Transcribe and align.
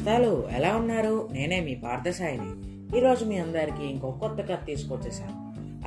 నమస్తాలు 0.00 0.48
ఎలా 0.56 0.76
ఉన్నారు? 0.76 1.28
నేనే 1.32 1.60
మీ 1.60 1.74
పార్థసాయిని. 1.74 2.50
ఈరోజు 2.98 3.24
మీ 3.24 3.38
అందరికీ 3.38 3.86
ఇంకో 3.86 4.10
కొత్త 4.10 4.52
కథ 4.52 4.66
తీసుకొచ్చేసాను. 4.66 5.34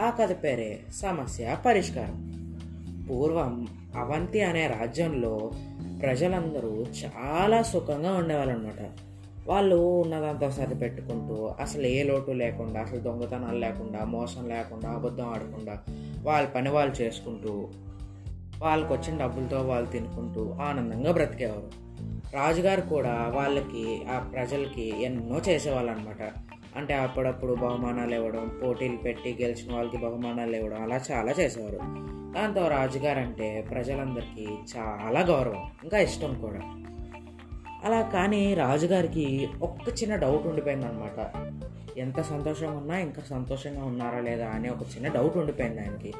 ఆ 0.01 0.09
కథ 0.09 0.43
పేరే 0.43 0.79
సమస్య 0.95 1.57
పరిష్కారం. 1.65 2.17
పూర్వం 3.09 3.67
అవంతి 3.95 4.41
అనే 4.41 4.67
రాజ్యంలో 4.67 5.51
ప్రజలందరూ 6.01 6.85
చాలా 7.05 7.61
సుఖంగా 7.61 8.13
ఉండేవాళ్ళు 8.13 8.53
అనమాట 8.53 8.89
వాళ్ళు 9.47 9.75
ఉన్నదంతా 9.75 10.49
సరిపెట్టుకుంటూ 10.49 11.51
అసలు 11.61 11.85
ఏ 11.85 12.03
లోటు 12.03 12.31
లేకుండా 12.31 12.79
అసలు 12.79 12.99
దొంగతనాలు 12.99 13.57
లేకుండా 13.57 14.05
మోసం 14.05 14.49
లేకుండా 14.49 14.89
అబద్ధం 14.89 15.25
ఆడకుండా 15.25 15.79
వాళ్ళ 16.21 16.49
పని 16.49 16.69
వాళ్ళు 16.69 17.01
చేసుకుంటూ 17.01 17.67
వాళ్ళకి 18.61 18.93
వచ్చిన 18.93 19.17
డబ్బులతో 19.21 19.61
వాళ్ళు 19.61 19.91
తినుకుంటూ 19.91 20.51
ఆనందంగా 20.61 21.11
బ్రతికేవారు. 21.11 21.82
రాజుగారు 22.33 22.81
కూడా 22.81 23.31
వాళ్ళకి 23.35 24.05
ఆ 24.11 24.19
ప్రజలకి 24.19 25.03
ఎన్నో 25.03 25.41
చేసేవాళ్ళు 25.49 25.91
అనమాట 25.91 26.31
అంటే 26.77 26.93
అప్పుడప్పుడు 26.93 27.53
బహుమానాలు 27.53 28.15
ఇవ్వడం 28.15 28.59
పోటీలు 28.63 28.97
పెట్టి 28.97 29.37
గెలిచిన 29.41 29.75
వాళ్ళకి 29.75 29.97
బహుమానాలు 29.97 30.55
ఇవ్వడం 30.55 30.83
అలా 30.83 31.01
చాలా 31.11 31.31
చేసేవారు. 31.31 31.79
దాంతో 32.33 32.67
రాజుగారు 32.67 33.19
అంటే 33.19 33.67
ప్రజలందరికీ 33.71 34.47
చాలా 34.77 35.21
గౌరవం 35.21 35.71
ఇంకా 35.83 35.99
ఇష్టం 35.99 36.41
కూడా. 36.41 36.59
అలా 37.85 38.01
కానీ 38.01 38.53
రాజుగారికి 38.53 39.49
ఒక్క 39.61 39.89
చిన్న 39.89 40.15
డౌట్ 40.15 40.47
ఉండిపోయింది 40.47 40.85
అనమాట 40.85 41.31
ఎంత 41.97 42.21
సంతోషంగా 42.21 42.77
ఉన్నా 42.77 42.97
ఇంకా 42.97 43.21
సంతోషంగా 43.21 43.85
ఉన్నారా 43.85 44.19
లేదా 44.19 44.47
అని 44.47 44.69
ఒక 44.69 44.81
చిన్న 44.81 45.07
డౌట్ 45.07 45.37
ఉండిపోయింది 45.37 45.81
ఆయనకి. 45.81 46.13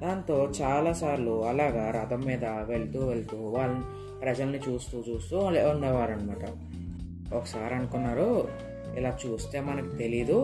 దాంతో 0.00 0.48
చాలాసార్లు 0.58 1.44
అలాగా 1.44 1.90
రథం 1.90 2.22
మీద 2.26 2.44
వెళ్తూ 2.64 3.00
వెళ్తూ 3.06 3.36
వాళ్ళ 3.50 3.74
ప్రజల్ని 4.20 4.60
చూస్తూ 4.66 4.96
చూస్తూ 5.08 5.36
ఉండేవారు 5.72 6.12
అనమాట 6.12 6.44
ఒకసారి 7.34 7.74
అనుకున్నారు 7.74 8.28
ఇలా 8.96 9.18
చూస్తే 9.22 9.60
మనకు 9.60 9.88
తెలీదు 9.96 10.38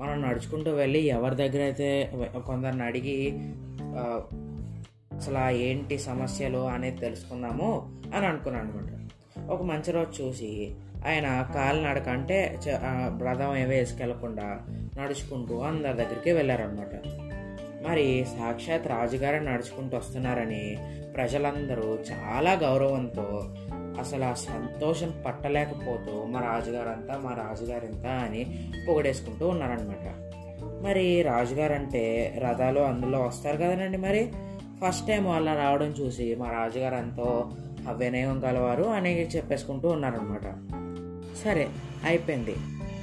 మనం 0.00 0.22
నడుచుకుంటూ 0.22 0.70
వెళ్ళి 0.72 1.00
ఎవరి 1.08 1.34
దగ్గర 1.34 1.62
అయితే 1.62 1.88
కొందరిని 2.46 2.82
అడిగి 2.82 3.18
అసలు 5.16 5.38
ఏంటి 5.62 5.98
సమస్యలు 6.02 6.58
అనేది 6.66 7.00
తెలుసుకుందాము 7.00 7.68
అని 8.14 8.26
అనుకున్నాను 8.26 8.70
అనమాట 8.70 8.92
ఒక 9.50 9.62
మంచి 9.62 9.92
రోజు 9.92 10.10
చూసి 10.20 10.50
ఆయన 11.06 11.26
కాలినడక 11.54 12.08
అంటే 12.08 12.38
చ- 12.64 12.80
రథం 13.24 13.56
ఏమీ 13.56 13.74
వేసుకెళ్ళకుండా 13.74 14.46
నడుచుకుంటూ 14.98 15.58
అందరి 15.60 15.96
దగ్గరికి 15.96 16.32
వెళ్ళారనమాట 16.32 16.94
మరి 17.86 18.26
సాక్షాత్ 18.28 18.86
రాజుగారు 18.86 19.44
నడుచుకుంటూ 19.44 19.96
వస్తున్నారని 19.96 20.78
ప్రజలందరూ 21.14 21.98
చాలా 22.10 22.52
గౌరవంతో 22.52 23.52
అసలు 24.00 24.24
ఆ 24.24 24.34
సంతోషం 24.34 25.22
పట్టలేకపోతూ 25.26 26.24
మా 26.24 26.40
రాజుగారు 26.40 26.88
అంతా 26.88 27.20
మా 27.24 27.32
రాజుగారు 27.32 27.84
ఎంత 27.84 28.06
అని 28.06 28.46
పొగడేసుకుంటూ 28.88 29.48
ఉన్నారనమాట 29.48 30.06
మరి 30.82 31.22
రాజుగారు 31.22 31.72
అంటే 31.72 32.34
రథాలు 32.38 32.80
అందులో 32.80 33.22
వస్తారు 33.22 33.56
కదనండి 33.56 33.96
మరి? 33.96 34.32
ఫస్ట్ 34.84 35.08
టైం 35.08 35.24
వాళ్ళ 35.24 35.54
రావడం 35.54 35.86
చూసి 35.86 36.34
మా 36.34 36.50
రాజుగారు 36.50 36.94
ఎంతో 36.94 37.50
వినయం 37.92 38.42
గలవారు 38.44 38.82
అని 38.82 39.22
చెప్పేసుకుంటూ 39.22 39.88
ఉన్నారనమాట 39.88 40.42
సరే 41.44 41.68
అయిపోయింది. 42.04 42.54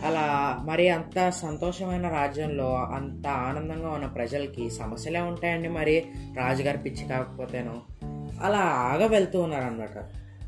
అలా 0.03 0.57
మరి 0.65 0.89
అంత 0.89 1.29
సంతోషమైన 1.29 2.09
రాజ్యంలో 2.09 2.75
అంత 2.75 3.27
ఆనందంగా 3.27 3.89
ఉన్న 3.89 4.05
ప్రజలకి 4.05 4.69
సమస్యలే 4.69 5.19
ఉంటాయండి 5.19 5.69
మరి 5.69 6.05
రాజుగారు 6.37 6.77
పిచ్చి 6.77 7.07
కాకపోతేను. 7.07 7.81
అలా 8.41 8.59
ఆగ 8.59 9.05
వెళ్తూ 9.05 9.41
ఉన్నారనమాట 9.41 9.97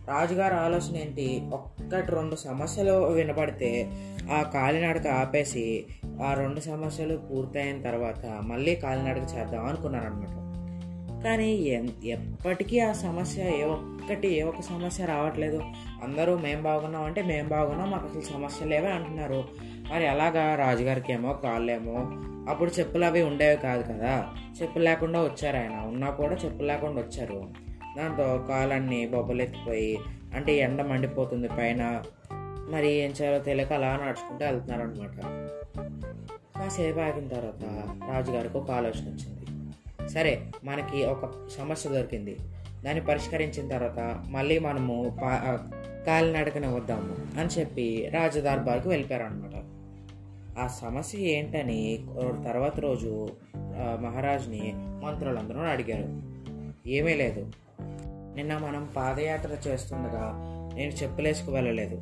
రాజుగారు 0.08 0.54
ఆలోచన 0.54 0.98
ఏంటి? 0.98 1.44
ఒక్కటి 1.54 2.12
రెండు 2.12 2.36
సమస్యలు 2.36 2.92
వినపడితే 2.92 3.92
ఆ 4.32 4.42
కాలినడక 4.42 5.08
ఆపేసి 5.08 5.86
ఆ 6.24 6.34
రెండు 6.34 6.60
సమస్యలు 6.60 7.18
పూర్తయిన 7.18 7.82
తర్వాత 7.82 8.26
మళ్ళీ 8.26 8.76
కాలినడక 8.76 9.38
చేద్దాం 9.38 9.66
అనుకున్నారనమాట 9.66 10.65
కానీ 11.26 11.54
ఎప్పటికీ 12.06 12.80
ఆ 12.80 12.92
సమస్య 12.92 13.42
ఏ 13.42 13.64
ఒక్కటి 13.64 14.28
ఏ 14.28 14.42
ఒక్క 14.42 14.62
సమస్య 14.62 15.06
రావట్లేదు. 15.06 15.62
అందరూ 16.04 16.38
మేము 16.38 16.64
బాగున్నాం 16.64 17.04
అంటే 17.04 17.22
మేము 17.22 17.50
బాగున్నాం 17.50 17.92
మాకు 17.92 18.08
అసలు 18.08 18.22
సమస్య 18.22 18.66
లేవే 18.66 18.88
అంటున్నారు. 18.88 19.44
మరి 19.94 20.08
అలాగా 20.08 20.56
రాజుగారికి 20.56 21.14
ఏమో 21.14 21.34
కాళ్ళేమో 21.34 21.94
అప్పుడు 22.50 22.72
చెప్పులు 22.80 23.06
అవి 23.06 23.22
ఉండేవి 23.22 23.58
కాదు 23.58 23.84
కదా. 23.84 24.28
చెప్పులు 24.62 24.84
లేకుండా 24.84 25.24
వచ్చారు 25.24 25.58
ఆయన. 25.58 25.82
ఉన్నా 25.88 26.10
కూడా 26.10 26.36
చెప్పులు 26.36 26.68
లేకుండా 26.68 27.02
వచ్చారు. 27.02 27.50
దాంతో 27.98 28.46
కాలన్నీ 28.48 29.08
బొబ్బలెత్తిపోయి 29.08 30.00
అంటే 30.36 30.58
ఎండ 30.58 30.82
మండిపోతుంది 30.82 31.48
పైన. 31.48 32.04
మరి 32.70 32.92
ఏం 32.92 33.14
చేయాలో 33.22 33.40
తెలియక 33.40 33.74
అలా 33.74 33.96
నడుచుకుంటూ 33.96 34.46
వెళ్తున్నారు 34.46 34.82
అనమాట 34.82 35.22
కాసేపు 36.60 37.00
ఆగిన 37.00 37.28
తర్వాత 37.28 37.64
రాజుగారికి 38.12 38.58
ఒక 38.58 38.72
ఆలోచన 38.72 39.08
వచ్చింది. 39.08 39.35
సరే 40.10 40.42
మనకి 40.64 41.06
ఒక 41.06 41.48
సమస్య 41.58 41.90
దొరికింది. 41.90 42.38
దాన్ని 42.86 43.06
పరిష్కరించిన 43.06 43.68
తర్వాత 43.68 44.24
మళ్ళీ 44.28 44.60
మనము 44.60 45.18
పా 45.24 45.60
కాలినడకన 46.08 46.68
వద్దాము 46.68 47.40
అని 47.40 47.60
చెప్పి 47.60 48.10
రాజదర్బార్కి 48.14 48.88
వెళ్ళిపోయారనమాట 48.88 49.64
ఆ 50.60 50.68
సమస్య 50.68 51.18
ఏంటని 51.18 52.06
తర్వాత 52.46 52.80
రోజు 52.80 53.28
మహారాజుని 54.02 54.74
మంత్రులందరూ 54.76 55.60
అడిగారు. 55.60 56.36
ఏమీ 56.90 57.14
లేదు. 57.14 57.52
నిన్న 58.36 58.58
మనం 58.58 58.90
పాదయాత్ర 58.96 59.70
చేస్తుండగా 59.70 60.32
నేను 60.76 60.92
చెప్పులేసుకు 60.92 61.52
వెళ్ళలేదు. 61.52 61.96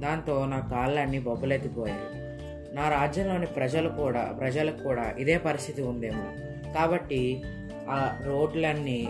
దాంతో 0.00 0.46
నా 0.46 0.58
కాళ్ళన్నీ 0.58 1.18
బొబ్బలెత్తిపోయాయి. 1.18 2.30
నా 2.74 2.88
రాజ్యంలోని 2.88 3.46
ప్రజలు 3.46 3.88
కూడా 3.88 4.24
ప్రజలకు 4.24 4.82
కూడా 4.82 5.14
ఇదే 5.18 5.38
పరిస్థితి 5.38 5.82
ఉందేమో. 5.82 6.49
కాబట్టి 6.74 7.42
ఆ 7.90 8.18
రోడ్లన్నీ 8.24 9.08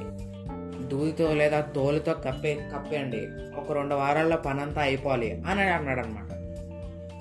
దూదితో 0.88 1.34
లేదా 1.34 1.60
తోలుతో 1.60 2.14
కప్పే 2.14 2.54
కప్పేయండి. 2.74 3.28
ఒక 3.56 3.72
రెండు 3.72 3.94
వారాల్లో 3.94 4.36
పనంతా 4.36 4.82
అయిపోవాలి 4.82 5.42
అని 5.42 5.62
అన్నాడు 5.62 6.00
అనమాట 6.00 6.30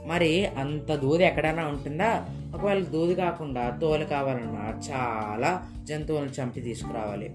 మరి 0.08 0.46
అంత 0.46 0.96
దూది 0.96 1.24
ఎక్కడైనా 1.24 1.68
ఉంటుందా? 1.68 2.26
ఒకవేళ 2.56 2.84
దూది 2.84 3.16
కాకుండా 3.16 3.78
తోలు 3.82 4.06
కావాలన్నా 4.06 4.82
చాలా 4.92 5.70
జంతువులను 5.84 6.30
చంపి 6.30 6.62
తీసుకురావాలి. 6.62 7.34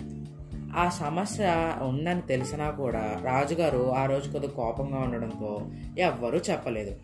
ఆ 0.76 0.88
సమస్య 0.88 1.74
ఉందని 1.82 2.22
తెలిసినా 2.22 2.70
కూడా 2.70 3.20
రాజుగారు 3.22 3.94
ఆ 3.94 4.06
రోజు 4.06 4.30
కొద్దిగా 4.30 4.52
కోపంగా 4.52 4.98
ఉండడంతో 4.98 5.66
ఎవ్వరూ 5.98 6.38
చెప్పలేదు. 6.38 6.96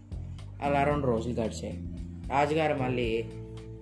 అలా 0.62 0.84
రెండు 0.84 1.06
రోజులు 1.06 1.34
గడిచాయి. 1.34 1.82
రాజుగారు 2.30 2.74
మళ్ళీ 2.74 3.24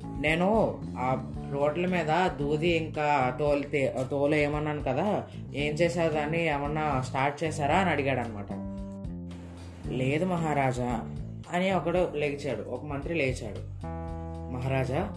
నేను 0.04 0.81
ఆ 0.98 1.32
రోడ్ల 1.50 1.86
మీద 1.86 2.31
దూది 2.38 2.69
ఇంకా 2.69 3.36
తోలు 3.38 3.62
తే- 3.62 4.03
తోలు 4.10 4.34
ఏమన్నాను 4.34 4.82
కదా 4.82 5.25
ఏం 5.54 5.75
చేశారు 5.75 6.12
దాన్ని? 6.12 6.47
ఏమన్నా 6.47 7.00
స్టార్ట్ 7.00 7.44
చేశారా 7.44 7.76
అని 7.76 7.91
అడిగాడు 7.91 8.20
అనమాట 8.20 8.47
లేదు 9.91 10.25
మహారాజా 10.25 11.04
అని 11.53 11.72
ఒకడు 11.72 12.12
లేచాడు 12.14 12.62
ఒక 12.62 12.84
మంత్రి 12.84 13.14
లేచాడు. 13.14 13.60
మహారాజా 14.53 15.10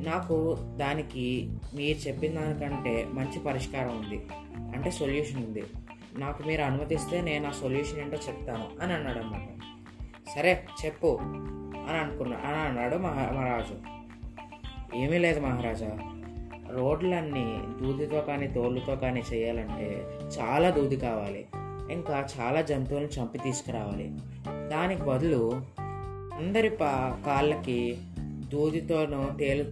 నాకు 0.00 0.58
దానికి 0.76 1.50
మీరు 1.74 2.08
చెప్పిన 2.08 2.40
దానికంటే 2.40 3.06
మంచి 3.12 3.40
పరిష్కారం 3.40 3.88
ఉంది 3.88 4.26
అంటే 4.76 4.90
సొల్యూషన్ 4.90 5.46
ఉంది. 5.46 5.62
నాకు 6.18 6.42
మీరు 6.42 6.62
అనుమతిస్తే 6.62 7.20
నేను 7.20 7.48
ఆ 7.48 7.50
సొల్యూషన్ 7.50 8.00
ఏంటో 8.00 8.16
చెప్తాను 8.28 8.66
అని 8.82 8.92
అన్నాడు 8.92 9.18
అనమాట 9.18 9.40
సరే 10.36 10.64
చెప్పు 10.86 11.18
అని 11.88 11.98
అనుకున్నా 11.98 12.36
అని 12.36 12.68
అన్నాడు 12.68 12.96
మహా 12.96 13.30
మహారాజు. 13.32 14.03
ఏమీ 14.96 15.18
లేదు 15.18 15.40
మహారాజా. 15.40 15.98
రోడ్లన్నీ 16.70 17.58
దూదితో 17.82 18.20
కానీ 18.20 18.48
తోలుతో 18.48 18.96
కానీ 18.96 19.22
చేయాలంటే 19.34 20.06
చాలా 20.38 20.70
దూది 20.70 20.96
కావాలి. 20.96 21.46
ఇంకా 21.90 22.26
చాలా 22.40 22.60
జంతువులను 22.60 23.06
చంపి 23.06 23.38
తీసుకురావాలి. 23.38 24.12
దానికి 24.48 25.02
బదులు 25.02 25.60
అందరి 26.34 26.70
పా 26.70 27.18
కాళ్ళకి 27.26 27.96
దూదితోనో 28.52 29.30
తేలు 29.38 29.64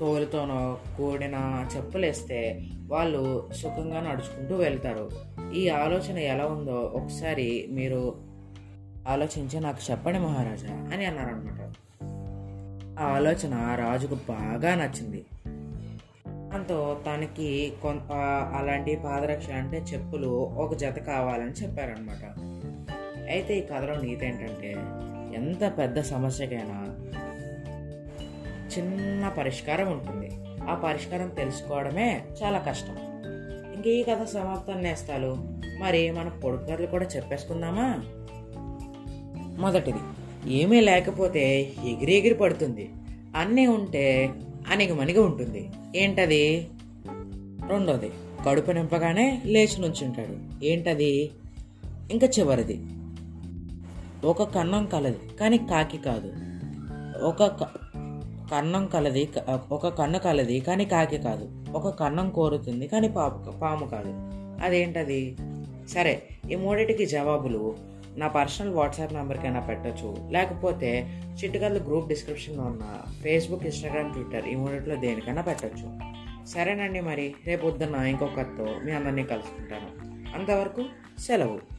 తోలుతోనో 0.00 0.78
కూడిన 0.98 1.66
చెప్పులేస్తే 1.76 2.66
వాళ్ళు 2.86 3.50
సుఖంగా 3.52 4.00
నడుచుకుంటూ 4.00 4.56
వెళ్తారు. 4.56 5.10
ఈ 5.52 5.68
ఆలోచన 5.68 6.18
ఎలా 6.18 6.46
ఉందో 6.46 6.80
ఒకసారి 6.94 7.66
మీరు 7.70 8.14
ఆలోచించి 9.08 9.60
నాకు 9.60 9.90
చెప్పండి 9.90 10.18
మహారాజా 10.18 10.68
అని 10.68 11.04
అన్నారనమాట 11.04 11.74
ఆ 12.98 13.04
ఆలోచన 13.04 13.74
రాజుకు 13.74 14.14
బాగా 14.14 14.74
నచ్చింది. 14.74 15.24
దాంతో 16.52 17.00
తనకి 17.06 17.72
కొంత 17.82 18.12
అలాంటి 18.58 18.96
పాదరక్ష 18.96 19.50
అంటే 19.50 19.78
చెప్పులు 19.78 20.28
ఒక 20.28 20.74
జత 20.74 20.98
కావాలని 20.98 21.50
చెప్పారనమాట 21.50 22.24
అయితే 23.30 23.58
ఈ 23.58 23.60
కథలో 23.60 24.00
నీతి 24.00 24.26
ఏంటంటే 24.26 24.74
ఎంత 25.36 25.78
పెద్ద 25.78 26.00
సమస్యకైనా 26.00 26.96
చిన్న 28.78 29.28
పరిష్కారం 29.28 29.92
ఉంటుంది. 29.92 30.30
ఆ 30.70 30.74
పరిష్కారం 30.74 31.28
తెలుసుకోవడమే 31.28 32.24
చాలా 32.42 32.58
కష్టం. 32.58 32.96
ఇంక 33.74 33.86
ఈ 33.86 34.02
కథ 34.02 34.22
సమాప్తం 34.22 34.82
నేస్తాలు. 34.82 35.36
మరి 35.80 36.10
మన 36.10 36.28
పొడుపు 36.28 36.64
కథలు 36.64 36.86
కూడా 36.86 37.04
చెప్పేసుకుందామా? 37.04 37.94
మొదటిది. 39.58 39.98
ఏమీ 40.46 40.80
లేకపోతే 40.80 41.72
ఎగిరి 41.84 42.14
ఎగిరి 42.14 42.34
పడుతుంది. 42.34 42.90
అన్నీ 43.36 43.66
ఉంటే 43.66 44.30
అణిగమణిగి 44.70 45.18
ఉంటుంది. 45.18 45.70
ఏంటది? 45.96 46.68
రెండోది 47.68 48.10
కడుపు 48.46 48.70
నింపగానే 48.70 49.42
లేచి 49.44 49.80
నుంచుంటాడు. 49.80 50.64
ఏంటది? 50.64 51.30
ఇంకా 52.10 52.26
చివరిది. 52.26 52.80
ఒక 54.26 54.42
కన్నం 54.42 54.86
కలది 54.86 55.36
కానీ 55.40 55.58
కాకి 55.58 55.98
కాదు. 55.98 56.32
ఒక 57.24 57.42
క- 57.42 57.88
కన్నం 58.50 58.86
కలది 58.86 59.28
ఒక 59.72 59.88
కన్ను 59.88 60.18
కలది 60.18 60.60
కానీ 60.60 60.84
కాకి 60.84 61.18
కాదు. 61.18 61.72
ఒక 61.72 61.88
కన్నం 61.88 62.30
కోరుతుంది 62.30 62.86
కానీ 62.86 63.08
పాపు 63.08 63.50
పాము 63.50 63.86
కాదు. 63.86 64.10
అదేంటది? 64.66 65.36
సరే 65.88 66.22
ఈ 66.52 66.54
మూడిటికి 66.54 67.06
జవాబులు 67.06 67.76
నా 68.18 68.28
పర్సనల్ 68.28 68.74
వాట్సాప్ 68.74 69.12
నెంబర్కైనా 69.12 69.60
పెట్టచ్చు. 69.60 70.28
లేకపోతే 70.30 71.20
చిట్టుకల్లు 71.44 71.78
గ్రూప్ 71.78 72.08
డిస్క్రిప్షన్లో 72.08 72.62
ఉన్న 72.62 72.84
ఫేస్బుక్ 73.22 73.64
ఇన్స్టాగ్రామ్ 73.64 74.12
ట్విట్టర్ 74.12 74.48
ఈ 74.48 74.54
మూడిట్లో 74.54 74.96
దేనికైనా 74.96 75.42
పెట్టొచ్చు. 75.42 76.18
సరేనండి 76.46 77.00
మరి 77.00 77.34
రేపు 77.46 77.62
పొద్దున్న 77.62 77.94
ఇంకొకరితో 77.94 78.66
మీ 78.84 78.92
అందరినీ 78.92 79.22
కలుసుకుంటాను. 79.22 79.88
అంతవరకు 80.36 80.84
సెలవు. 81.18 81.77